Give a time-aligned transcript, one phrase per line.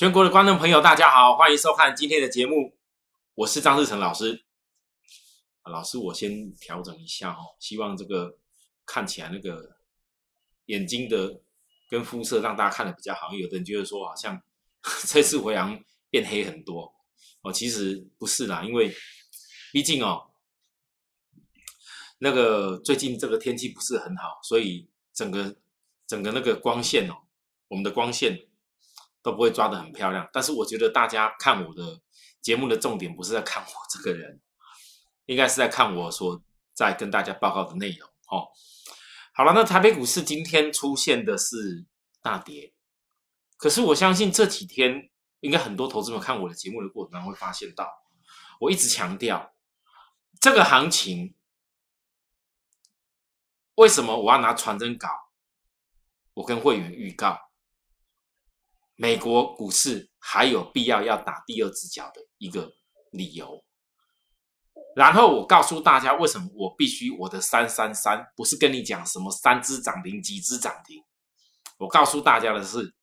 [0.00, 2.74] 全国的观众朋友，大家好，欢迎收看今天的节目，
[3.34, 4.46] 我是张志成老师。
[5.64, 8.38] 老师，我先调整一下哦，希望这个
[8.86, 9.76] 看起来那个
[10.64, 11.42] 眼睛的
[11.90, 13.34] 跟肤色让大家看的比较好。
[13.34, 14.42] 有的人觉得说，好像
[15.06, 16.90] 这次回阳变黑很多
[17.42, 18.90] 哦，其实不是啦，因为
[19.70, 20.30] 毕竟哦，
[22.20, 25.54] 那个最近这个天气不是很好，所以整个
[26.06, 27.16] 整个那个光线哦，
[27.68, 28.46] 我们的光线。
[29.22, 32.00] 都不会抓的很漂亮，但是我觉得大家看我的
[32.40, 34.40] 节目的重点不是在看我这个人，
[35.26, 36.42] 应该是在看我所
[36.72, 38.08] 在跟大家报告的内容。
[38.28, 38.48] 哦，
[39.34, 41.84] 好了，那台北股市今天出现的是
[42.22, 42.72] 大跌，
[43.58, 47.86] 可是我相信这几天应该很多投资们看我的节目的过程当中会发现到，
[48.60, 49.52] 我一直强调
[50.40, 51.34] 这个行情
[53.74, 55.08] 为什么我要拿传真稿，
[56.34, 57.49] 我跟会员预告。
[59.00, 62.70] 美国股市还有必要要打第二只脚的一个
[63.12, 63.64] 理由，
[64.94, 71.02] 然后我告诉大家为什么我必须我的三三三不是跟你讲什么三只涨停几只涨停，
[71.78, 72.94] 我告诉大家的是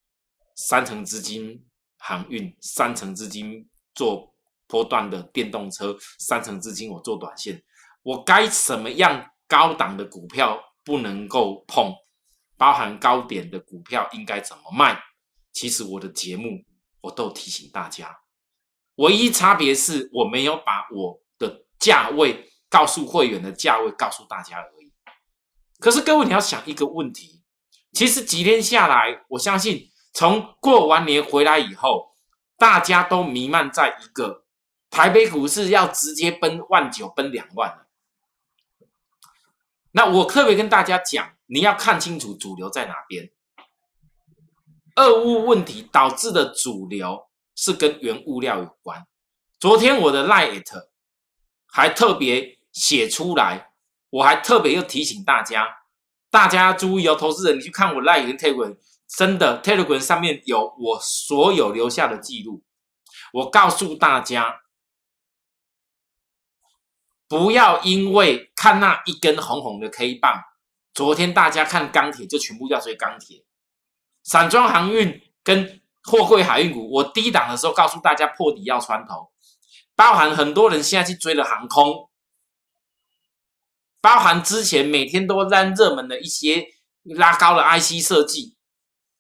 [0.56, 1.66] 三成资金
[1.98, 4.32] 航运，三成资金做
[4.68, 7.64] 波段的电动车，三成资金我做短线，
[8.04, 11.92] 我该什么样高档的股票不能够碰，
[12.56, 15.02] 包含高点的股票应该怎么卖。
[15.58, 16.64] 其实我的节目
[17.02, 18.20] 我都提醒大家，
[18.98, 24.94] 唯一差别是我没有把我的价位告诉会员的价位告诉大家而已。
[25.80, 27.42] 可是各位你要想一个问题，
[27.92, 32.14] 其实几天下来，我相信从过完年回来以后，
[32.56, 34.46] 大家都弥漫在一个
[34.92, 37.88] 台北股市要直接奔万九、奔两万了。
[39.90, 43.32] 那我特别跟大家讲，你要看清楚主流在哪边。
[44.98, 49.08] 俄乌问题导致的主流是跟原物料有关。
[49.60, 50.64] 昨天我的 Light
[51.68, 53.72] 还特别写出来，
[54.10, 55.68] 我还特别又提醒大家，
[56.30, 58.78] 大家注意哦，投资人，你去看我 l i t 跟 Telegram，
[59.08, 62.64] 真的 Telegram 上面有我所有留下的记录。
[63.34, 64.62] 我告诉大家，
[67.28, 70.42] 不要因为看那一根红红的 K 棒，
[70.94, 73.44] 昨天大家看钢铁就全部要追钢铁。
[74.28, 79.32] 散装航运跟货柜海运股，我低档的时候告诉大家破底要穿头，
[79.96, 82.10] 包含很多人现在去追了航空，
[84.02, 86.68] 包含之前每天都在热门的一些
[87.04, 88.58] 拉高的 IC 设计，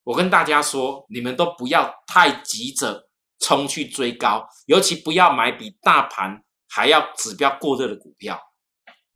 [0.03, 3.07] 我跟大家说，你们都不要太急着
[3.39, 8.38] 冲去追高，尤其不要买比大盘还要指标过热的股票。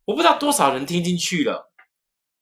[0.06, 1.70] 我不知道多少人听进去了，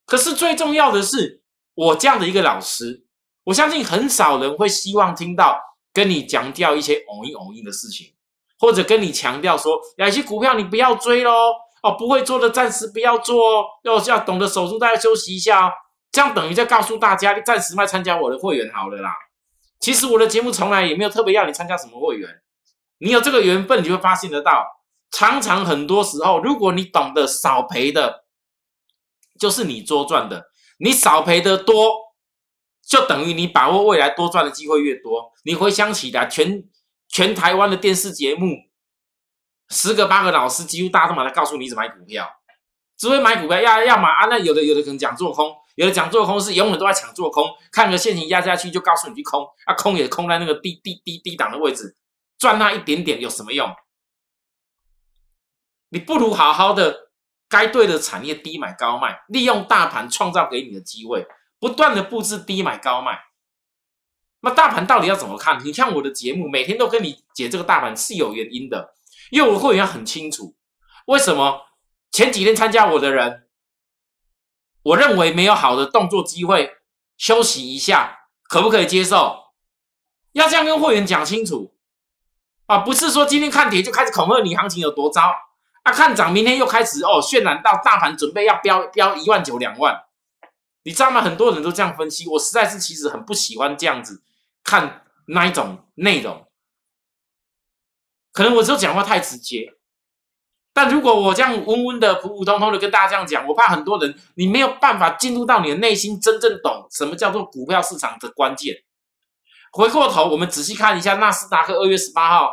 [0.07, 1.43] 可是最重要的是，
[1.75, 3.09] 我这样的一个老师。
[3.45, 5.59] 我相信很少人会希望听到
[5.93, 8.15] 跟你强调一些偶一偶一的事情，
[8.59, 11.31] 或者跟你强调说，有些股票你不要追喽，
[11.83, 15.73] 哦，不会做的暂时不要做哦，要要懂得守住，大家休息一下哦。
[16.13, 19.11] 这样等于在告诉大家，你暂时卖参加我的会员好了啦。
[19.79, 22.29] 其实我的节目从来也没有特别要你参加什么会员，
[22.99, 24.67] 你有这个缘分，你就会发现得到。
[25.11, 28.25] 常常很多时候，如果你懂得少赔的，
[29.41, 30.43] 就是你多赚的；
[30.79, 32.10] 你少赔的多。
[32.91, 36.65] 就等于你把握未来多赚的机会越多，你回想起来，全
[37.07, 38.49] 全台湾的电视节目，
[39.69, 42.29] 十个八个老师几乎大都把它告诉你怎么买股票，
[42.99, 44.27] 只会买股票要要买啊。
[44.27, 51.97] 那有的有的可能讲做空，有的讲做空是永远都在抢做空，看个线型压下去就告诉你去空啊，空也空在那个低低低低档的位置，
[52.41, 53.73] 赚那一点点有什么用？
[55.91, 57.13] 你不如好好的
[57.49, 61.25] 该对的产业低买高卖，利用大盘创造给你的机会。
[61.61, 63.21] 不断的布置低买高卖，
[64.41, 65.63] 那大盘到底要怎么看？
[65.63, 68.95] 你看我的节目，每天都跟你解这个大盘是有原因的，
[69.31, 70.57] 因为我会员很清楚
[71.07, 71.67] 为什么
[72.11, 73.47] 前几天参加我的人，
[74.83, 76.79] 我认为没有好的动作机会，
[77.19, 79.53] 休息一下，可不可以接受？
[80.33, 81.75] 要这样跟会员讲清楚
[82.65, 85.35] 啊，不是说今天看跌就开始恐吓你行情有多糟
[85.83, 90.07] 啊，看涨明天又开始哦渲染到大盘准备要飙飙一万九两万。
[90.83, 91.21] 你知道吗？
[91.21, 94.23] 很多人都这样分析，我实在是其实很不喜欢这样子
[94.65, 96.47] 看那一种内容。
[98.33, 99.75] 可能我只有讲话太直接，
[100.73, 108.77] 但如果我这样温温的、普普通通的跟大家这样讲，我怕很多人你没有办法进入到你的内心，真正懂什么叫做股票市场的关键。
[109.73, 112.53] 回过头，我们仔细看一下纳斯达克二月十八号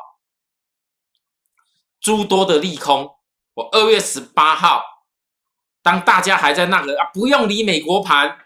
[2.01, 3.09] 诸多的利空，
[3.53, 4.96] 我二月十八号。
[5.87, 8.39] 当大家还在那个啊，不用理美国盘，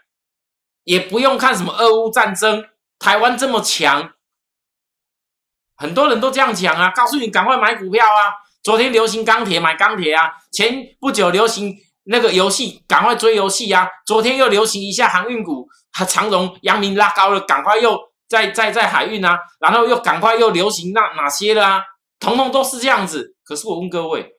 [0.84, 2.64] 也不用看什么俄乌战争，
[3.00, 4.12] 台湾这么强，
[5.74, 8.30] 很多人都这样讲啊，告诉你赶快买股票啊。
[8.62, 10.30] 昨天流行钢铁，买钢铁啊。
[10.52, 13.88] 前不久流行那个游戏，赶快追游戏啊。
[14.06, 15.66] 昨天又流行一下航运股，
[16.08, 17.98] 长荣、阳明拉高了，赶快又
[18.28, 19.36] 在在在海运啊。
[19.58, 21.82] 然后又赶快又流行那哪些了啊？
[22.20, 23.34] 统统都是这样子。
[23.44, 24.30] 可是我问各位，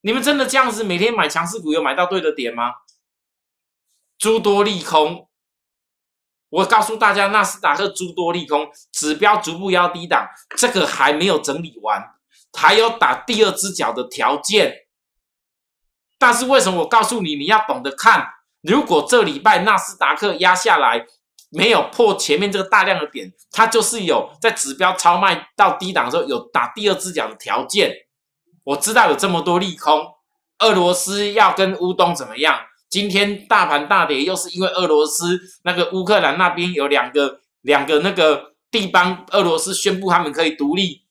[0.00, 2.72] 你们真的这样子每天买强势股，有买到对的点吗？
[4.18, 5.28] 诸多利空。
[6.50, 12.02] 我告诉大家，纳斯达克诸多利空，指标逐步要低档，这个还没有整理完，
[12.52, 14.86] 还有打第二只脚的条件。
[16.18, 18.26] 但是为什么我告诉你，你要懂得看？
[18.62, 21.06] 如果这礼拜纳斯达克压下来，
[21.50, 28.07] 没有破前面这个大量的点，它就是有在指标超卖到低档的时候有打第二只脚的条件。
[28.68, 30.14] 我知道有这么多利空，
[30.58, 32.66] 俄罗斯要跟乌东怎么样？
[32.90, 41.06] 今天大盘大跌，又是因为俄罗斯那个乌克兰那边有两个两个那个地方，俄罗斯宣布他们可以独立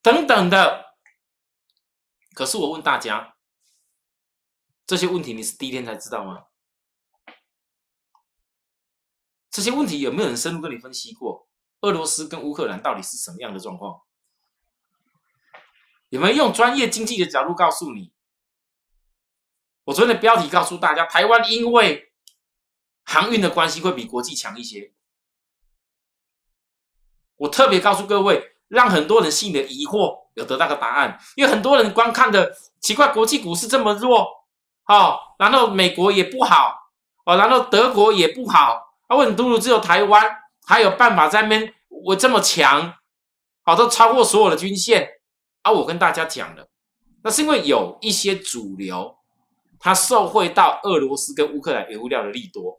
[0.00, 0.86] 等等的。
[2.32, 3.34] 可是我问大家，
[4.86, 6.44] 这些问题你是第一天才知道吗？
[9.50, 11.46] 这些问题有没有人深入跟你分析过？
[11.82, 14.00] 俄罗斯跟乌克兰到底是什么样的状况？
[16.12, 18.12] 有没有用专业经济的角度告诉你？
[19.84, 22.12] 我昨天的标题告诉大家，台湾因为
[23.02, 24.92] 航运的关系会比国际强一些。
[27.36, 31.18] 我特别告诉各位，让很多人心里的疑惑有得到个答案。
[31.34, 34.28] 因为很多人观看的奇怪，国际股市这么弱，
[34.84, 36.90] 哦，然后美国也不好，
[37.24, 40.22] 哦，然后德国也不好，啊，为什么独独只有台湾
[40.66, 42.98] 还有办法在那边我这么强，
[43.62, 45.21] 好，都超过所有的均线？
[45.62, 46.68] 啊，我跟大家讲了，
[47.24, 49.16] 那是因为有一些主流。
[49.84, 52.78] 它受惠到俄罗斯跟乌克兰原物料的利多，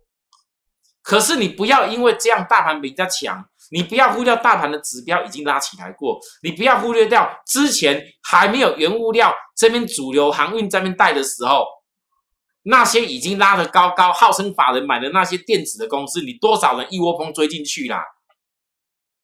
[1.01, 11.65] 可是你不要因为这样大盘比较强，你不要忽略大盘的指标已经拉起来过，你不要忽略掉之前还没有原物料这边主流航运这边带的时候，
[12.62, 18.01] 那些已经拉得高高，号称法人买的那些电子的公司，你多少人一窝蜂追进去啦？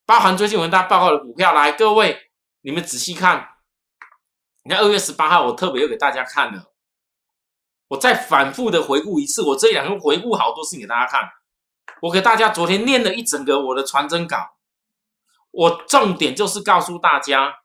[0.05, 2.17] 包含最近我跟大家报告的股票，来各位
[2.61, 3.49] 你们仔细看，
[4.63, 6.71] 你看二月十八号我特别又给大家看了。
[7.89, 11.29] 我再反复的回顾一次，我这两天回顾好多事情给大家看。
[12.01, 14.57] 我给大家昨天念了一整个我的传真稿，
[15.51, 17.61] 我重点就是告诉大家，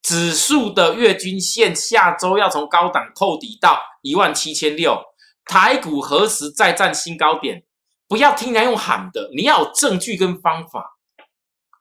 [0.00, 5.02] 指数的月均线下周要从高档扣底到一万七千六，
[5.44, 7.64] 台股何时再战新高点？
[8.08, 10.96] 不要听人家用喊的，你要有证据跟方法，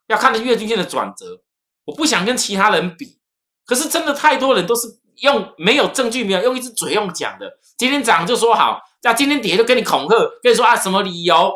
[0.07, 1.43] 要看的月均线的转折。
[1.85, 3.19] 我不想跟其他人比，
[3.65, 4.99] 可是真的太多人都是。
[5.17, 7.47] 用没有证据，没有用一只嘴用讲的。
[7.77, 11.53] 今天涨就说好，那今天跌就跟你恐吓，跟你说啊什么理由？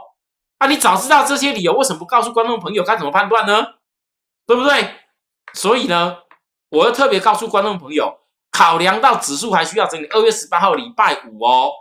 [0.60, 3.66] 啊，你早知道这些理由，为什么不告诉观众朋友该怎么判断呢？
[4.46, 4.92] 对不对？
[5.54, 6.18] 所以呢，
[6.70, 8.20] 我要特别告诉观众朋友，
[8.52, 11.72] 考量到指数还需要整理，二月十八号礼拜五哦。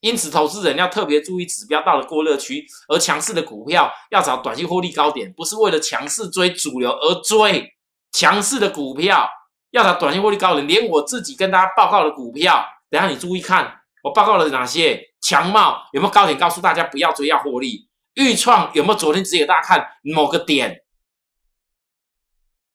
[0.00, 7.74] 因此，投资人要特别注意指标到了过热区，而强势的股票要找短期获利高点，不是为了强势追主流而追
[8.12, 9.28] 强势的股票。
[9.70, 14.98] 要找短线获利高点，连我自己跟大家报告的股票，等下你注意看，我报告了哪些？
[15.20, 16.38] 强茂有没有高点？
[16.38, 17.86] 告诉大家不要追，要获利。
[18.14, 20.84] 豫创有没有昨天直接给大家看某个点？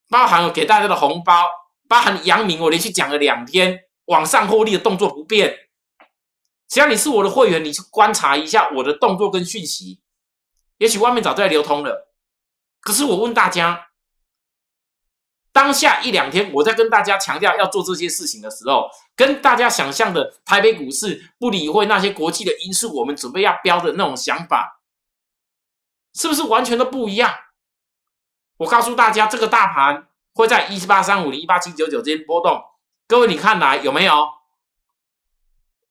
[0.07, 1.49] 包含给大家的红包，
[1.89, 5.57] 包含阳明，我连续讲了两天，往上获利的动作不变。
[6.73, 10.01] 只要你是我的会员，你去观察一下我的动作跟讯息，
[10.79, 12.11] 也许外面早就在流通了。
[12.79, 13.89] 可是我问大家。
[15.51, 24.81] 当下一两天，我在跟大家强调要做这些事情的时候，跟大家想象的台北股市不理会那些国际的因素，我们准备要标的那种想法，
[26.15, 27.35] 是不是完全都不一样？
[28.57, 32.59] 我告诉大家，这个大盘会在一八三五零、一八七九九之间波动。
[33.07, 34.27] 各位，你看来有没有？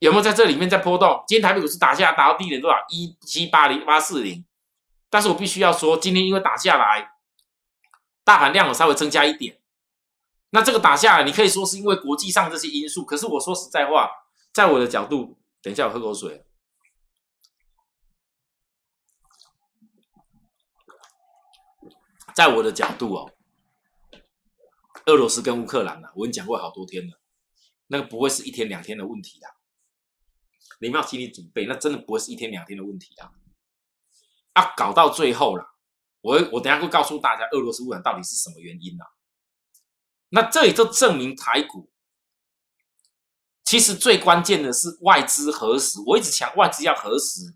[0.02, 1.22] 有没有在这里面在波动？
[1.28, 2.76] 今天台北股市打下，打到低点多少？
[2.88, 4.44] 一七八零、八四零。
[5.08, 7.12] 但是我必须要说，今天因为打下来。
[8.24, 9.60] 大盘量有稍微增加一点，
[10.50, 13.04] 那这个打下来，你可以说是因为国际上这些因素。
[13.04, 14.10] 可是我说实在话，
[14.52, 16.44] 在我的角度，等一下我喝口水。
[22.34, 23.30] 在我的角度哦，
[25.06, 27.20] 俄罗斯跟乌克兰啊，我跟你讲过好多天了，
[27.86, 29.46] 那个不会是一天两天的问题的，
[30.82, 33.30] 你们要心理准备，那真的不会是一天两天的问题啊！
[34.54, 35.64] 啊，搞到最后了。
[36.20, 39.04] 我我等下会告诉大家，俄罗斯污染到底是什么原因呢？
[40.30, 41.92] 那这也就证明台股
[43.64, 45.98] 其实最关键的是外资何时？
[46.06, 47.54] 我一直强外资要何时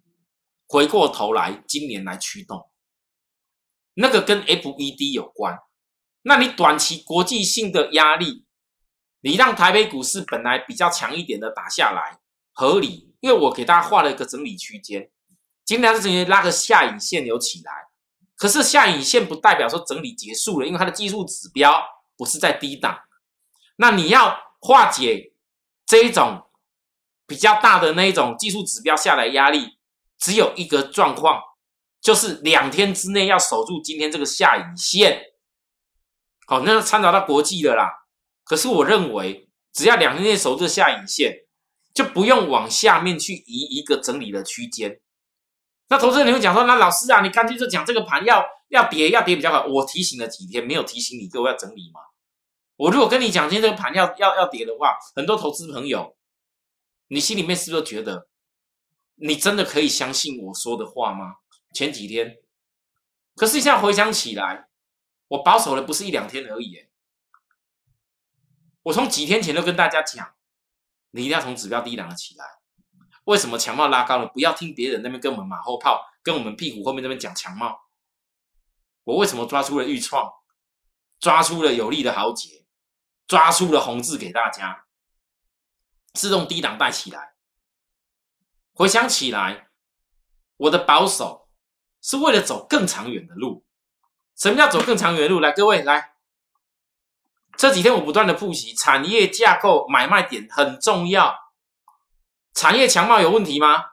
[0.69, 2.71] 回过头来今年来驱动，
[3.95, 5.59] 那个跟 FED 有关，
[6.23, 8.47] 那你短期国际性的压力，
[9.21, 12.21] 你让台北股市本来比较强一点的打下来，
[12.53, 15.11] 合理，因为我给大家画了一个整理区间，
[15.65, 17.89] 今天是直接拉个下影线有起来，
[18.37, 21.85] 可是下影线不代表说整理结束了，因为它的技术指标
[22.17, 23.01] 不是在低档，
[23.75, 25.33] 那你要化解
[25.85, 26.47] 这一种
[27.27, 29.79] 比较大的那一种技术指标下来压力，
[30.17, 31.43] 只有一个状况，
[32.01, 35.33] 就是两天之内要守住今天这个下影线。
[36.47, 38.07] 好，那参照到国际的啦。
[38.45, 41.46] 可是我认为，只要两天内守住下影线，
[41.97, 45.01] 就不用往下面去移一个整理的区间。
[45.89, 49.65] 那投资人你会讲说，那老师啊，你干脆就讲这个盘要要跌要跌比较好。
[49.67, 52.01] 我提醒了几天，没有提醒你各位要整理吗？
[52.77, 56.15] 我如果跟你讲今天这个盘要要要跌的话，很多投资朋友，
[57.09, 58.29] 你心里面是不是觉得，
[59.15, 61.37] 你真的可以相信我说的话吗？
[61.73, 62.37] 前几天，
[63.35, 64.69] 可是现在回想起来。
[65.29, 66.87] 我保守了不是一两天而已，
[68.85, 70.36] 我从几天前都跟大家讲，
[71.11, 72.45] 你一定要从指标低档的起来。
[73.25, 74.27] 为什么强帽拉高了？
[74.29, 77.77] 不要听别人那边跟我们马后炮，跟我们屁股后面那边讲强帽。
[79.03, 80.31] 我为什么抓出了预创，
[81.19, 82.67] 抓出了有利的豪杰，
[83.27, 84.87] 抓出了红字给大家，
[86.13, 87.35] 自动低档带起来。
[88.73, 89.71] 回想起来，
[90.57, 91.49] 我的保守
[92.03, 93.65] 是为了走更长远的路。
[94.37, 95.41] 什么叫走更长远的路？
[95.41, 96.16] 来，各位来，
[97.57, 101.35] 这几天我不断的复习产业架构买卖点很重要。
[102.55, 103.85] 产业强貌有问题吗？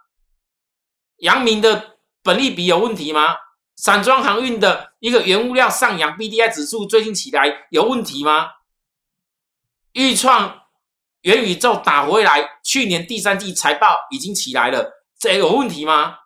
[1.17, 3.36] 阳明的本利比有问题吗？
[3.75, 8.50] 散装航运的一个原物料上扬，B D I 指数最近起来有问题吗？
[9.93, 10.63] 预创
[11.22, 16.17] 元宇宙打回来，去年第三季财报已经起来了，这有问题吗？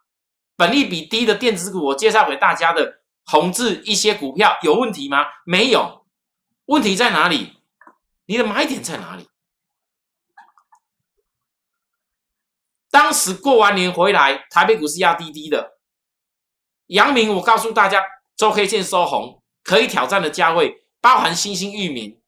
[0.56, 2.98] 本利比低的电子股，我介绍给大家的。
[3.30, 5.26] 红字一些股票有问题吗？
[5.46, 5.97] 没有，
[6.68, 7.62] 问题在哪里？
[8.26, 9.28] 你的买点在哪里？
[12.90, 15.78] 当时过完年回来，台北股市压低低的，
[16.88, 18.04] 阳明我告诉大家，
[18.36, 22.22] 周 K 线收红，可以挑战的价位，包含新兴域名，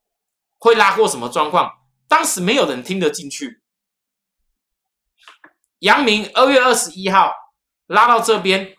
[0.57, 1.71] 会拉过什么状况？
[2.07, 3.61] 当时没有人听得进去。
[5.79, 7.33] 阳明二月二十一号
[7.87, 8.75] 拉到这边。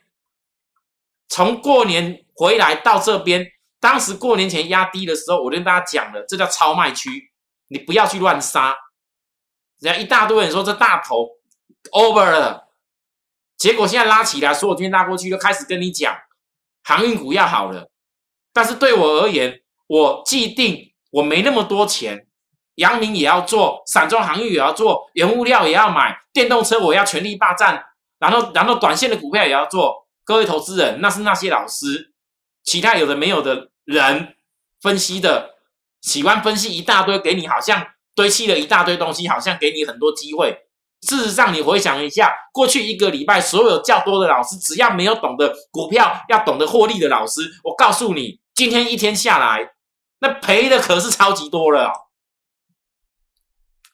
[1.29, 3.47] 从过年回来到这边，
[3.80, 7.32] 当时过年前压低的时候，我跟大家讲了，这叫超卖区，
[7.68, 8.76] 你不要去乱杀。
[9.80, 11.26] 人家一大堆人说这大头
[11.92, 12.68] over 了，
[13.56, 16.14] 结果现在拉起来，所有天拉过去，就开始跟你讲
[16.84, 17.90] 航运股要好了。
[18.52, 22.26] 但是对我而言，我既定我没那么多钱，
[22.75, 27.82] 阳明也要做，散装航运也要做，原物料也要买，电动车我要全力霸占，
[28.18, 30.06] 然后然后短线的股票也要做。
[30.25, 32.10] 各位投资人，那是那些老师，
[32.64, 34.35] 其他有的没有的人
[34.81, 35.57] 分析的，
[36.00, 40.67] 喜欢分析一大堆，给你好像堆砌了一大堆东西，好像给你很多机会。
[41.02, 49.73] 事实上，你回想一下，过去一个礼拜，所有较多的老师，只要没有懂得股票，要懂得获利的老师，我告诉你，今天一天下来，
[50.21, 52.10] 那赔的可是超级多了。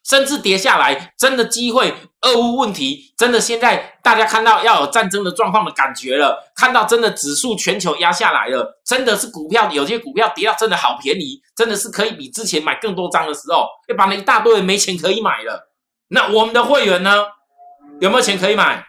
[0.09, 15.73] 甚至跌下来，真的机会，俄乌问题，真的现在大家看到要有战争的状况的感觉了，看到真的指数全球压下来了，真的是股票有些股票跌到真的好便宜，真的是可以比之前买更多张的时候，要把那一大堆人没钱可以买了。
[16.09, 17.27] 那我们的会员呢，
[18.01, 18.87] 有没有钱可以买？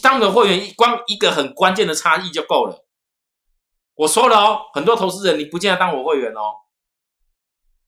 [0.00, 2.86] 当的会员光一个很关键的差异就够了。
[3.96, 6.61] 我说了哦，很多投资人你不见得当我会员哦。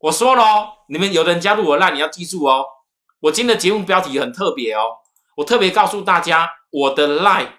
[0.05, 2.63] 我说了，你们有的人加入我那你要记住哦。
[3.21, 4.99] 我今天的节目标题很特别哦，
[5.37, 7.53] 我特别告诉大家，我的 line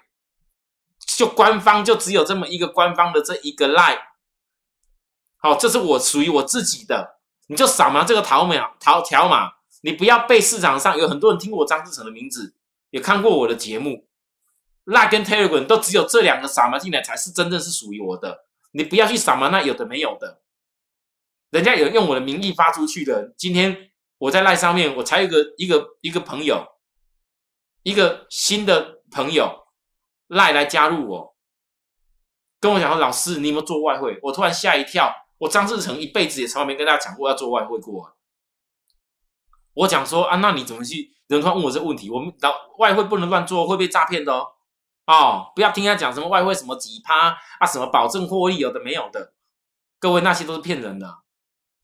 [1.00, 3.98] 就官方就只有这么一个官方的这一个 line，
[5.38, 7.16] 好，这是我属于我自己的，
[7.48, 12.54] 你就扫描这个条码，条条码，你不要被市场上有很多人听过我张志成的名字，
[12.90, 14.06] 也看过我的节目
[14.84, 20.42] ，line 跟 telegram 都只有这两个扫描进来才是真正是属于我的，你不要去扫描那有的没有的。
[21.50, 23.34] 人家有用我的名义发出去的。
[23.36, 26.66] 今天我在赖上面，我才有个一个一个朋友，
[27.82, 29.66] 一个新的朋友
[30.26, 31.36] 赖来加入我，
[32.60, 35.14] 跟我讲说：“老师，你有没有做外汇？”我突然吓一跳。
[35.38, 38.16] 我张志成一辈子也从来没跟大家讲过要做外汇过。
[39.74, 41.14] 我讲说啊，那你怎么去？
[41.26, 44.46] 人突然问我这个问题，我们老外汇不能乱做，会被诈骗的哦。
[45.06, 49.34] 哦，不要听他讲什么外汇什么几趴啊，什么保证获利，有的没有的。
[49.98, 51.18] 各位那些都是骗人的。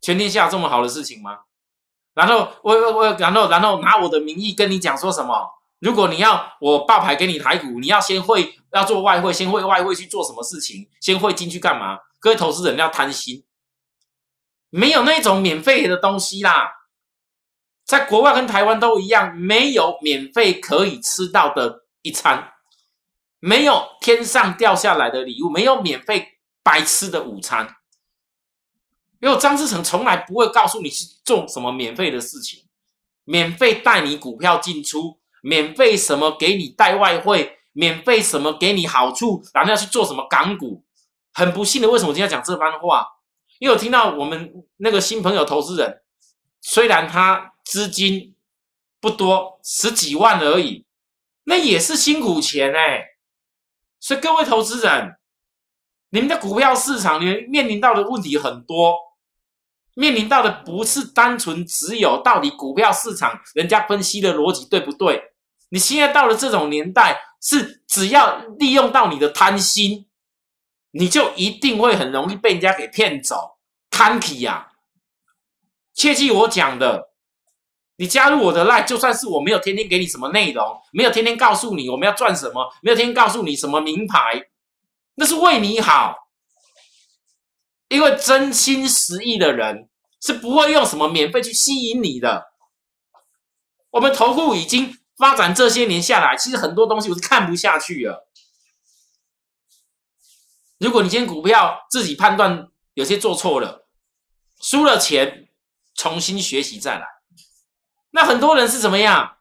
[0.03, 1.39] 全天下这么好的事情吗？
[2.13, 5.51] 然后我我我，然后然后拿我的名义跟你讲说什么？
[5.79, 11.99] 如果你要我爆牌给你台股，你要先会要做外汇，先会外汇去做什么事情，先会进去干嘛？
[12.21, 13.45] 各位投资人要贪心，
[14.69, 16.71] 没有那种免费的东西啦。
[17.85, 22.53] 在国外跟台湾都一样，没有免费可以吃到的一餐，
[23.41, 27.77] 没有天上掉下来的礼物，没有免费白吃的午餐。
[29.23, 32.65] 因为张志成从来不会告诉你去做什么免费的事情，
[33.23, 35.21] 免费带你股票进出。
[35.45, 37.59] 免费什么给你带外汇？
[37.73, 39.43] 免费什么给你好处？
[39.55, 40.85] 然后要去做什么港股？
[41.33, 43.07] 很不幸的，为什么今天讲这番话？
[43.59, 46.03] 因为我听到我们那个新朋友投资人，
[46.61, 48.35] 虽然他资金
[49.01, 50.85] 不多，十几万而已，
[51.45, 53.05] 那也是辛苦钱哎。
[53.99, 55.17] 所以各位投资人，
[56.11, 58.97] 你们的股票市场，你们面临到的问题很多，
[59.95, 65.23] 面临到的不是单纯只有到底股票市场人家分析的逻辑对不对？
[65.71, 70.07] 你现在到了这种年代，是只要利用到你的贪心，
[70.91, 73.59] 你就一定会很容易被人家给骗走。
[73.91, 74.69] 贪体呀，
[75.95, 77.11] 切记我讲的。
[77.97, 84.49] 你加入我的 line，就算是我没有天天给你什么内容，没有天天告诉你我们要赚什么，没有天天告诉你什么名牌，
[85.17, 86.22] 那是为你好。
[87.93, 89.89] 因为真心实意的人
[90.21, 92.53] 是不会用什么免费去吸引你的。
[93.91, 94.99] 我们投顾已经。
[95.19, 98.27] 发展这些年下来，其实很多东西我是看不下去了。
[100.79, 103.87] 如果你今天股票自己判断有些做错了，
[104.61, 105.49] 输了钱，
[105.95, 107.07] 重新学习再来。
[108.11, 109.37] 那很多人是怎么样？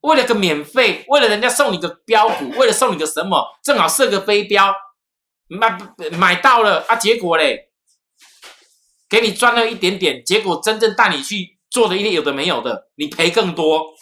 [0.00, 4.72] 为了个免费，为了人家送你个标股，为了送你个什么，正好设个飞镖，
[5.48, 5.78] 买
[6.12, 7.70] 买到了啊，结果嘞，
[9.08, 13.94] 给你赚了一点点，结果真正带你去做的一些有的没有的，你赔更多。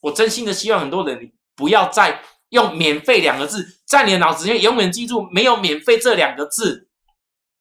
[0.00, 6.88] 我真心的希望很多人，不要再用“免费”两个字，在你的脑子里面永远记住没有“免费”这两个字，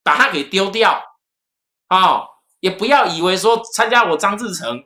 [0.04, 1.02] 把它给丢掉
[1.88, 2.22] 啊！
[2.60, 4.86] 也不要以为说参加我张志成，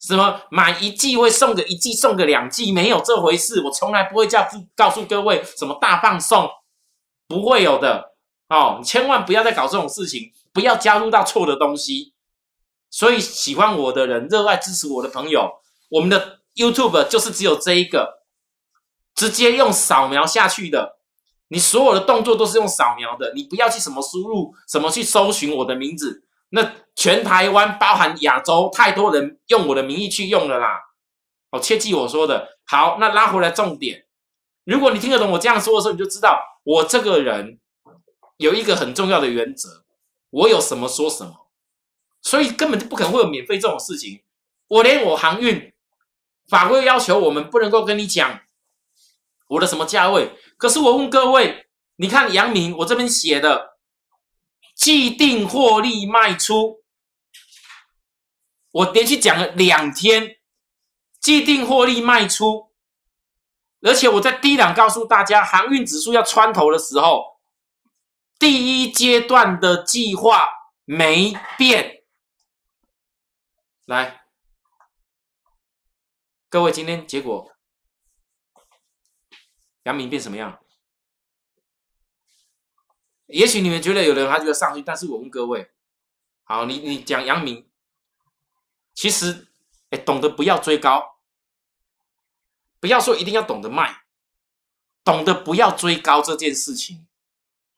[0.00, 3.62] 什么买一季会送个一季，送个两季，没有这回事。
[3.62, 4.46] 我从来不会叫
[4.76, 6.48] 告诉各位什么大放送，
[7.30, 8.14] 不会有的
[8.48, 8.76] 哦！
[8.78, 12.12] 你千万不要再搞这种事情，不要加入到错的东西。
[12.90, 16.40] 所以喜欢我的人，热爱支持我的朋友，我们的。
[16.56, 18.24] YouTube 就是只有这一个，
[19.14, 20.98] 直接用扫描下去的，
[21.48, 30.80] 你所有的动作都是用扫描的，你不要去什么输入，什么去搜寻我的名字，那全台湾包含亚洲太多人用我的名义去用了啦，
[31.52, 32.58] 哦，切记我说的。
[32.66, 34.06] 好，那拉回来重点，
[34.70, 37.58] 如果你听得懂我这样说的时候，你就知道我这个人
[38.36, 39.84] 有一个很重要的原则，
[40.30, 41.50] 我有什么说什么，
[42.22, 44.22] 所以根本就不可能会有免费这种事情，
[44.68, 45.74] 我连我航运。
[46.48, 48.40] 法规要求我们不能够跟你讲
[49.48, 53.78] 我的什么价位，可是我问各位，你看杨明我这边写的
[54.76, 56.82] 既定获利卖出，
[58.70, 60.36] 我连续讲了两天，
[61.20, 62.69] 既定获利卖出，
[63.82, 67.40] 而且我在低档告诉大家，航运指数要穿头的时候，
[68.38, 70.48] 第一阶段的计划
[70.84, 72.04] 没变，
[73.86, 74.24] 来。
[76.48, 77.52] 各位，今天结果，
[79.84, 80.58] 杨明变什么样？
[83.26, 85.70] 也许你们觉得有人还觉得上去，但是我问各位，
[86.42, 87.70] 好，你你讲杨明，
[88.92, 89.46] 其实，
[89.90, 91.19] 哎，懂得不要追高，
[92.80, 94.04] 不要说一定要懂得卖，
[95.04, 97.06] 懂得不要追高这件事情，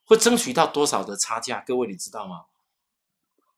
[0.05, 1.63] 会争取到多少的差价？
[1.67, 2.47] 各位你知道吗？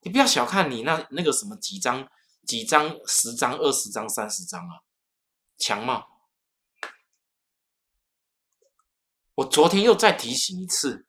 [0.00, 2.08] 你不要小看你那那个什么几张、
[2.46, 4.80] 几张、十张、二十张、三十张啊！
[5.56, 6.04] 强吗？
[9.36, 11.06] 我昨天又再提醒一次，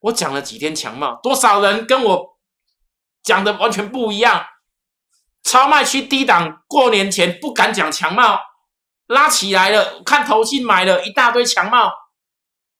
[0.00, 2.38] 我讲了几天强貌，多少人跟我
[3.22, 4.46] 讲的完全不一样。
[5.42, 8.40] 超卖区低档，过年前不敢讲强貌，
[9.08, 11.90] 拉起来了，看头信买了一大堆强帽，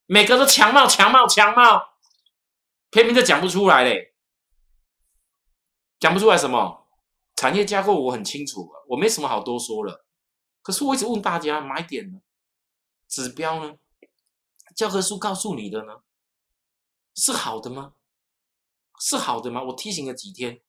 [0.06, 1.96] 每个都强帽强帽强帽，
[2.90, 4.14] 偏偏就讲不出来嘞，
[5.98, 6.86] 讲不出来什么？
[7.34, 10.04] 产业架构我很清楚，我没什么好多说了。
[10.60, 12.20] 可是我一直问大家，买点呢？
[13.08, 13.76] 指标呢？
[14.76, 16.02] 教科书告诉你的呢？
[17.14, 17.94] 是好的吗？
[19.00, 19.62] 是好的吗？
[19.62, 20.60] 我提醒了几天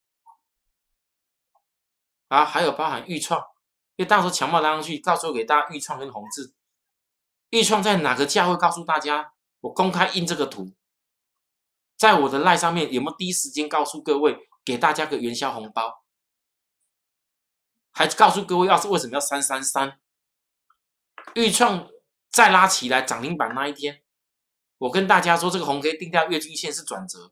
[2.28, 3.44] 啊，还有包含预创，
[4.00, 6.54] 因为到时候强暴拉上去，到时候给大家预创跟红字，
[7.50, 8.56] 预创在哪个价位？
[8.56, 10.72] 告诉大家，我公开印这个图，
[11.98, 16.02] 在我的赖上面有没有第一时间告诉各位，给大家个元宵红包？
[17.90, 20.00] 还告诉各位，要是为什么要三三三？
[21.34, 21.86] 预创
[22.30, 24.02] 再拉起来涨停板那一天，
[24.78, 27.30] 我跟大家说，这个红 K 定掉月均线是转折，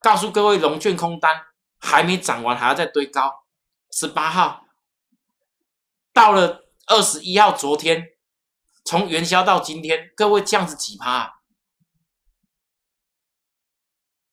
[0.00, 1.46] 告诉各位，龙券空单
[1.78, 3.44] 还没涨完，还要再堆高。
[3.92, 4.64] 十八号
[6.12, 8.08] 到了二十一号，昨天
[8.84, 11.40] 从元宵到今天，各位这样子几趴？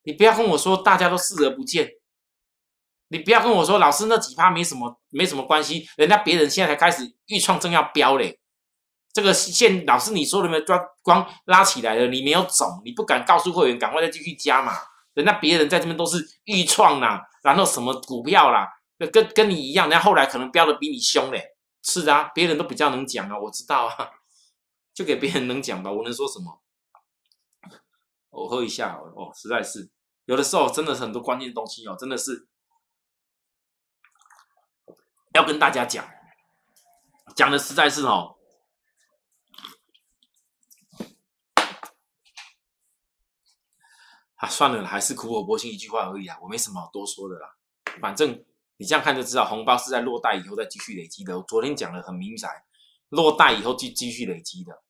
[0.04, 1.88] 你不要跟我说大家都视而不见，
[3.10, 8.40] 你不要跟我说老师那几趴没什么没什么关系，人家别人现在才开始预创正要飙嘞，
[9.14, 10.64] 这个线老师你说的没有？
[10.66, 14.74] 光光拉起来了，你没有走，你不敢告诉会员赶快再继续加嘛？
[15.14, 18.68] 人家别人在这边都是预创啦，然后什么股票啦，
[19.12, 21.44] 跟跟你一样，人家后来可能飙的比你凶嘞，
[21.90, 24.12] 是啊，别人都比较能讲啊，我知道啊，
[24.94, 26.62] 就给别人能讲吧，我能说什么？
[28.30, 29.90] 我喝一下哦，实在是。
[30.26, 32.48] 有的时候真的是很多关键东西哦，真的是
[35.34, 36.08] 要跟大家讲，
[37.36, 38.38] 讲的实在是哦，
[44.36, 47.56] 啊，算了，还是苦口婆心一句话而已啊，我没什么好多说的啦。
[48.00, 48.46] 反正
[48.80, 51.38] 你这样看就知道，红包是在落袋以后再继续累积的。
[51.38, 52.64] 我昨天讲的很明白，
[53.10, 54.82] 落袋以后继继续累积的。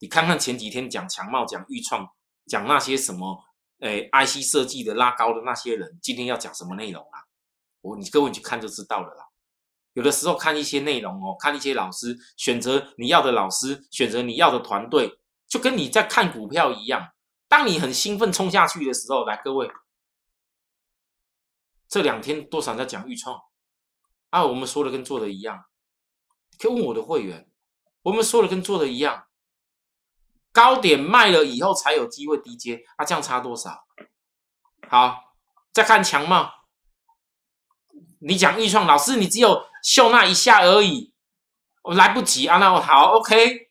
[0.00, 2.08] 你看看前几天讲强茂、讲豫创、
[2.46, 3.44] 讲那些什么。
[3.78, 7.22] 哎，IC 设计的拉高的那些人，今天要讲什么内容啊？
[7.82, 9.28] 我你各位去看就知道了啦。
[9.92, 17.12] 有的时候看一些内容哦，看一些老师选择你要的老师，选择你要的团队，就跟你在看股票一样。
[17.46, 19.70] 当你很兴奋冲下去的时候，来各位，
[21.94, 23.40] 这两天多少人在讲预创
[24.30, 24.44] 啊？
[24.44, 25.66] 我们说的跟做的一样，
[26.58, 27.48] 可以问我的会员，
[28.02, 29.28] 我们说的跟做的一样。
[30.50, 33.86] 高点卖了以后才有机会低接，啊，这样差多少？
[34.88, 35.36] 好，
[35.72, 36.50] 再看强茂，
[38.18, 41.14] 你讲预创老师，你只有秀那一下而已，
[41.82, 42.58] 我来不及啊。
[42.58, 43.70] 那我好，OK。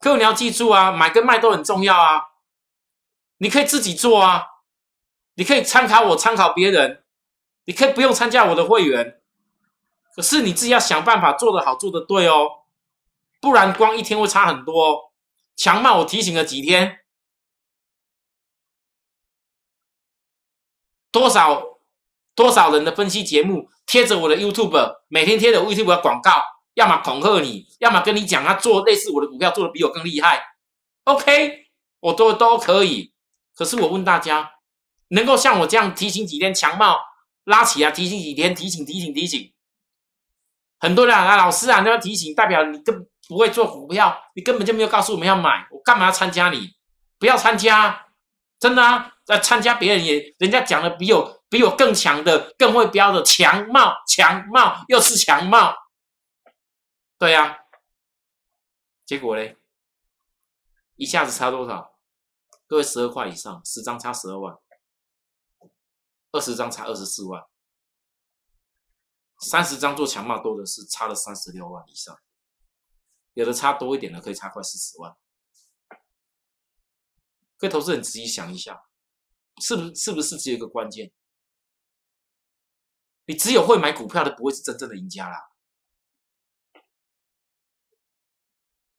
[0.00, 2.22] 各位你要记住啊，买跟卖都很重要啊。
[3.38, 4.44] 你可以自己做啊，
[5.36, 7.04] 你可以参考我，参考别人，
[7.64, 9.20] 你可以不用参加我的会员，
[10.14, 12.48] 可是你自己要想办法做得好，做得对哦。
[13.40, 15.12] 不然光一天会差很多。
[15.54, 17.00] 强茂我提醒了几天，
[21.10, 21.78] 多少
[22.34, 26.42] 多少人的分析节目贴着我的 YouTube，每天贴着 YouTube 的广告，
[26.74, 30.42] 要么恐吓你，要么跟你讲他做类似我的股票做的比我更厉害。
[31.04, 31.68] OK，
[32.00, 33.12] 我都都可以。
[33.54, 34.55] 可是我问大家，
[35.08, 36.98] 能够像我这样提醒几天强茂
[37.44, 39.52] 拉起啊，提醒几天，提醒提醒提醒，
[40.78, 43.08] 很多人啊，老师啊，那要提醒，代表你跟。
[43.28, 46.76] 不会做股票，你根本就没有告诉我们要买，我干嘛要参加你？
[47.18, 48.06] 不要参加，
[48.60, 49.14] 真的啊！
[49.24, 55.74] 在参加别人也，人家讲的比我比我更强的，更会标的强帽，强帽又是强帽，
[57.18, 57.58] 对呀。
[59.04, 59.56] 结果嘞，
[60.94, 61.96] 一下子差多少？
[62.68, 64.56] 各位十二块以上，十张差十二万，
[66.36, 67.42] 二十张差二十四万，
[69.40, 72.14] 三十张做强帽多的是，差了三十六万以上。
[73.32, 75.16] 有的差多一点的，可以差快四十万。
[77.56, 78.82] 各位投资人仔细想一下，
[79.62, 81.10] 是不是是不是只有一个关键？
[83.24, 85.50] 你只有会买股票的，不会是真正的赢家啦。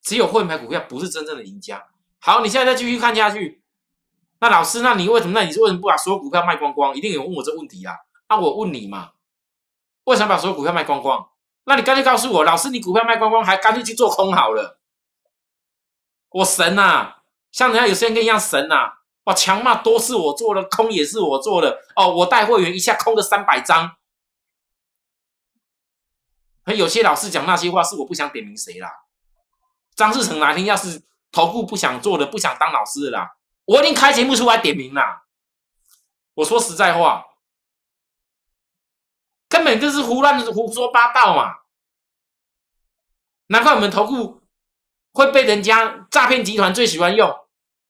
[0.02, 1.88] 只有会买股票，不是真正的赢家。
[2.18, 3.64] 好，你现在再继续看下去。
[4.40, 5.34] 那老师，那你为什么？
[5.34, 6.96] 那你是为什么不把所有股票卖光光？
[6.96, 7.96] 一定有人问我这问题啊。
[8.30, 9.12] 那我问你嘛，
[10.04, 11.30] 为什么把所有股票卖光光？
[11.66, 14.80] 那你干脆告诉我，老师，你股票卖光光，还干脆去做空好了。
[16.30, 17.16] 我神呐，
[17.52, 18.94] 像人家有些人跟一样神呐。
[19.24, 21.80] 哇，强嘛，多是我做的，空也是我做的。
[21.96, 23.98] 哦，我带会员一下空了三百张。
[26.68, 28.90] 有些老师讲那些话，是我不想点名谁啦。
[29.96, 33.36] 张志成哪天要是头部不想做的，不想当老师的啦，
[33.68, 35.26] 我一定开节目出来点名啦。
[36.34, 37.24] 我说实在话。
[39.50, 41.54] 根本就是胡乱胡说八道嘛！
[43.48, 44.42] 难怪我们投顾
[45.14, 47.34] 会被人家诈骗集团最喜欢用。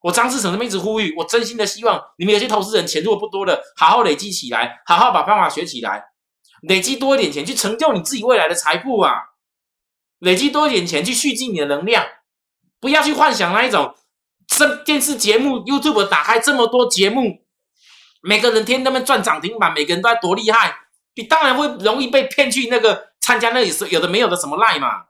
[0.01, 6.05] 我张志成这边一直呼吁，我真心的希望你们有些投资人钱如果不多的，好好累积起来，好好把方法学起来，
[6.61, 9.15] 累积多一点钱去成就你自己未来的财富啊！
[10.19, 12.05] 累积多一点钱去蓄积你的能量，
[12.79, 13.95] 不要去幻想那一种
[14.57, 17.45] 这电视节目 YouTube 打开这么多节目，
[18.21, 20.87] 每个人天天那边赚涨停板，每个人都在多厉害。
[21.13, 25.05] 你当然会容易被骗去那个参加那里是有的没有的什么赖嘛？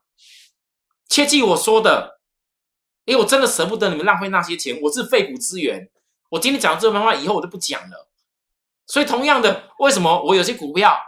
[1.07, 2.19] 切记我说的，
[3.05, 5.89] 因为我真的舍不得你们浪费那些钱，我是肺腑之言。
[6.31, 8.09] 我今天讲这番话以后我就不讲了。
[8.85, 10.99] 所以同样的，为什么我有些股票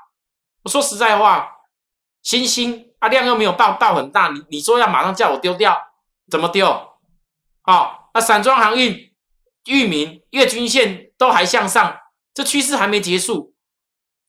[0.64, 1.58] 我说实在话，
[2.24, 5.78] 星星啊量又没有到到很大，你你说要马上叫我丢掉，
[6.32, 6.88] 怎么丢？
[7.64, 9.14] 好，那散装航运、
[9.66, 12.00] 域名、月均线都还向上，
[12.34, 13.56] 这趋势还没结束。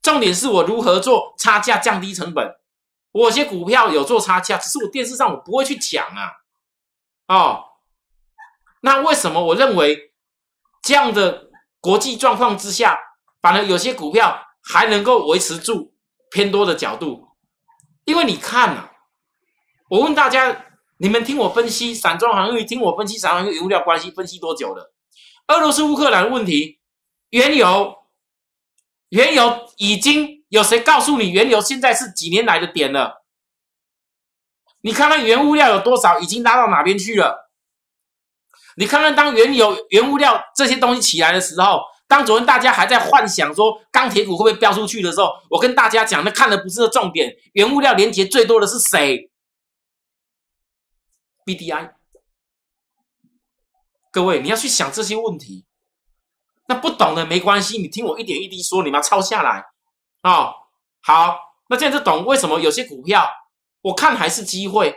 [0.02, 2.56] 重点是我如何做差价降低成本。
[3.12, 6.32] 我有些股票有做差价，只是我电视上我不会去讲啊。
[7.26, 7.64] 哦，
[8.82, 10.12] 那为什么我认为
[10.82, 12.98] 这样的国际状况之下，
[13.42, 15.94] 反而有些股票还能够维持住
[16.30, 17.28] 偏多的角度？
[18.04, 18.92] 因为你看啊，
[19.90, 20.64] 我问大家，
[21.02, 24.92] 你们听我分析散装航运，听我分析散装航运原物料关系，分析多久了？
[25.46, 26.78] 俄罗斯乌克兰问题，
[27.30, 27.96] 原油。
[29.08, 33.24] 原油已经有谁告诉你，原油现在是几年来的点了？
[34.82, 37.50] 你看看原物料有多少，已经拉到哪边去了？
[38.76, 49.29] 你看看当原油、原物料这些东西起来的时候，当昨天大家还在幻想说钢铁股会不会飙出去的时候，我跟大家讲，那看的不是重点，原物料连接最多的是谁
[51.46, 51.92] ？BDI。
[54.12, 55.64] 各位，你要去想这些问题。
[56.66, 59.66] 那不懂的没关系，你听我一点一滴说，你们要抄下来
[60.22, 60.55] 哦。
[61.03, 61.37] 好，
[61.68, 63.29] 那这样就懂为什么有些股票
[63.83, 64.96] 我看还是机会。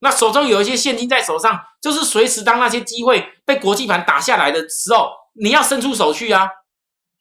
[0.00, 6.48] 那手中有一些现金在手上，就是随时当那些机会被国际盘打下来的时候，你要伸出手去啊。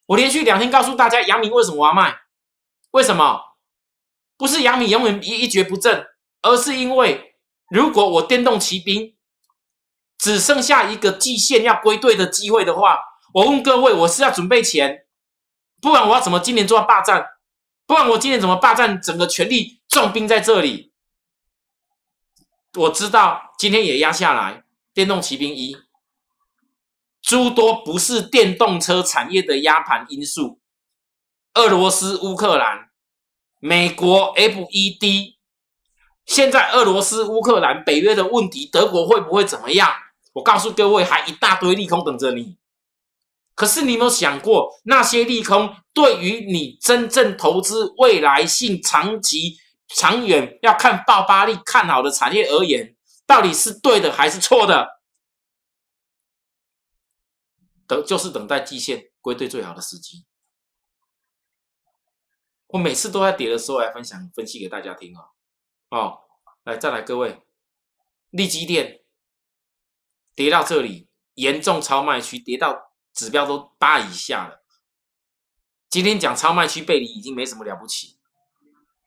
[0.06, 2.16] 我连续两天告诉大家，杨明为什么我要卖？
[2.92, 3.42] 为什么？
[4.38, 6.06] 不是杨明永远一一蹶不振，
[6.44, 7.27] 而是因为
[7.70, 9.16] 如果我电动骑兵
[10.18, 13.00] 只剩下一个季线要归队的机会的话。
[13.34, 15.06] 我问各位，我是要准备钱，
[15.80, 17.24] 不然我要怎么今年做霸占？
[17.86, 20.94] 不然我今年怎么霸占整个权力重兵在这里？
[22.74, 25.78] 我知道今天也压下来，电动骑兵一，
[27.22, 30.60] 诸多不是电动车产业的压盘因素，
[31.54, 32.90] 俄罗斯、乌克兰、
[33.60, 35.37] 美国 FED，
[36.28, 39.92] 现在俄罗斯、乌克兰、北约的问题，德国会不会怎么样？
[40.34, 42.58] 我告诉各位，还一大堆利空等着你。
[43.56, 55.00] 可是你有没有想过，那些利空对于你真正投资未来性、长期、长远要看爆发力、看好的产业而言，到底是对的还是错的？
[57.88, 60.26] 等就是等待季线归队最好的时机。
[62.68, 65.37] 我每次都在跌的时候来分享分析给大家听哦。
[65.90, 66.22] 哦，
[66.64, 67.42] 来再来各位，
[68.30, 69.02] 利基电
[70.36, 72.88] 跌到这里，严重超卖区，跌到。
[73.14, 74.64] 指标都八以下了。
[75.90, 78.20] 今天讲超卖区背离已经没什么了不起，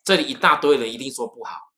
[0.03, 1.73] 这里一大堆人一定说不好。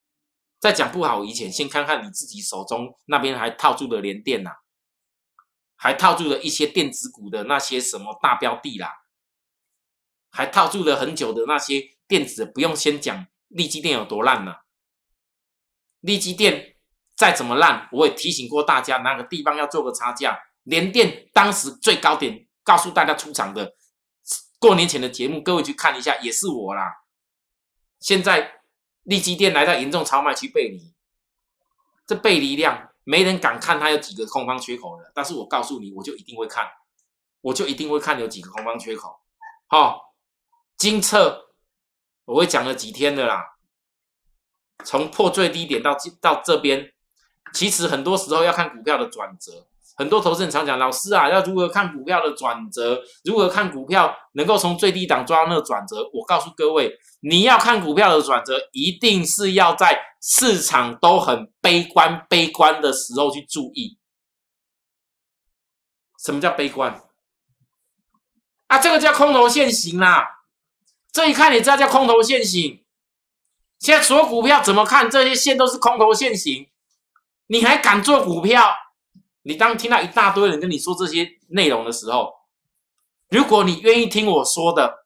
[0.59, 4.51] 在讲不好以前，先看看你自己手中那边还套住的连电呐，
[5.77, 9.03] 还套住了一些电子股的那些什么大标的啦，
[10.31, 14.63] 还套住了很久的那些电子，不用先讲利基电有多烂呐。
[16.03, 16.77] 利基电
[17.17, 20.39] 再怎么烂，我也提醒过大家，哪个地方要做个差价。
[20.65, 23.75] 联电当时最高点，告诉大家出场的
[24.61, 27.03] 过年前的节目，各位去看一下，也是我啦。
[27.99, 28.61] 现在
[29.03, 30.95] 利基电来到严重超卖区背离，
[32.07, 35.11] 这背离量没人敢看它有几个空方缺口了。
[35.15, 36.69] 但是我告诉你，我就一定会看，
[37.41, 39.21] 我就一定会看有几个空方缺口。
[39.67, 40.15] 好，
[40.77, 41.55] 金策
[42.25, 43.52] 我会讲了几天的啦，
[44.85, 46.93] 从破最低点到到这边，
[47.53, 49.67] 其实很多时候要看股票的转折。
[49.95, 53.03] 很多投资人常讲，老师啊，要如何看股票的转折？
[53.25, 55.97] 如何看股票能够从最低档抓到那个转折？
[56.15, 63.99] 我告诉各位，你要看股票的转折，一定是要在市场都很悲观、悲观的时候去注意。
[66.25, 67.03] 什么叫悲观？
[68.69, 70.47] 啊，这个叫空头现行啦。
[71.13, 72.82] 这一看你知道叫空头现行。
[73.83, 75.11] 现在所有股票怎么看？
[75.11, 76.69] 这些线都是空头线型，
[77.49, 78.73] 你还敢做股票？
[79.43, 82.33] 你当听到一大堆人跟你说这些内容的时候，
[83.29, 85.05] 如果你愿意听我说的，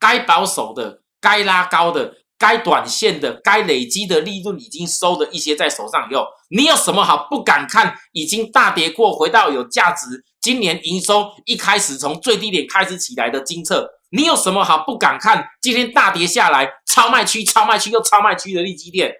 [0.00, 7.96] 该保守的、该拉高的、该短线的、该累积的利润已经收的一些在手上以后，你有什么好不敢看？
[8.10, 15.50] 已经大跌过，回到有价值，今年营收一开始从最低点开始起来的金策，你有什么好不敢看？
[15.60, 19.14] 今天大跌下来，超卖区、超卖区又超卖区的利基店，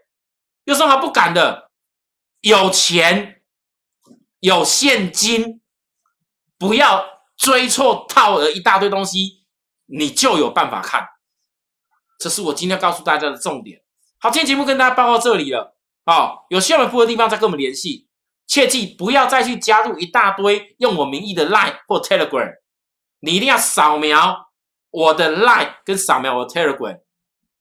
[0.65, 1.71] 有什么好不敢的？
[2.41, 3.35] 有钱。
[4.41, 5.63] 有现金，
[6.57, 7.05] 不要
[7.37, 9.45] 追错套了一大堆东西，
[9.87, 11.09] 你就有办法看。
[12.21, 13.83] 这是我今天告诉大家的重点。
[14.21, 15.77] 好，今天节目跟大家报到这里了。
[16.07, 18.07] 好，有需要回复的地方再跟我们联系。
[18.47, 22.59] 切记不要再去加入一大堆用我名义的 Line 或 Telegram，
[23.19, 24.48] 你一定要扫描
[24.91, 27.01] 我的 Line 跟扫描我的 Telegram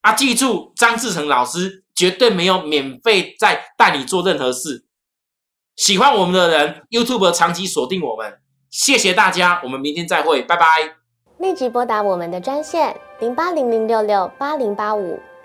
[0.02, 4.86] 啊，记住张志成老师绝对没有免费在带你做任何事。
[5.76, 10.66] 喜欢我们的人，YouTube 长期锁定我们，谢谢大家，我们明天再会，拜拜。
[11.38, 15.20] 立即拨打我们的专线零八零零六六八零八五